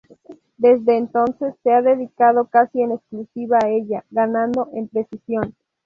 Desde 0.57 0.97
entonces 0.97 1.53
se 1.61 1.71
ha 1.71 1.83
dedicado 1.83 2.45
casi 2.47 2.81
en 2.81 2.93
exclusiva 2.93 3.59
a 3.63 3.69
ella, 3.69 4.03
ganando 4.09 4.67
en 4.73 4.87
precisión. 4.87 5.53